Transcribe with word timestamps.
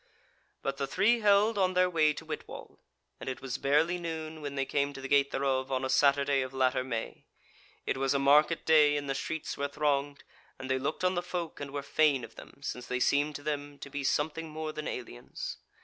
But 0.63 0.77
the 0.77 0.87
three 0.87 1.19
held 1.19 1.59
on 1.59 1.75
their 1.75 1.87
way 1.87 2.11
to 2.11 2.25
Whitwall, 2.25 2.79
and 3.19 3.29
it 3.29 3.39
was 3.39 3.59
barely 3.59 3.99
noon 3.99 4.41
when 4.41 4.55
they 4.55 4.65
came 4.65 4.93
to 4.93 4.99
the 4.99 5.07
gate 5.07 5.29
thereof 5.29 5.71
on 5.71 5.85
a 5.85 5.91
Saturday 5.91 6.41
of 6.41 6.55
latter 6.55 6.83
May, 6.83 7.25
It 7.85 7.97
was 7.97 8.15
a 8.15 8.17
market 8.17 8.65
day, 8.65 8.97
and 8.97 9.07
the 9.07 9.13
streets 9.13 9.57
were 9.57 9.67
thronged, 9.67 10.23
and 10.57 10.71
they 10.71 10.79
looked 10.79 11.03
on 11.03 11.13
the 11.13 11.21
folk 11.21 11.59
and 11.59 11.69
were 11.69 11.83
fain 11.83 12.23
of 12.23 12.33
them, 12.33 12.61
since 12.63 12.87
they 12.87 12.99
seemed 12.99 13.35
to 13.35 13.43
them 13.43 13.77
to 13.77 13.91
be 13.91 14.03
something 14.03 14.49
more 14.49 14.71
than 14.73 14.87
aliens. 14.87 15.57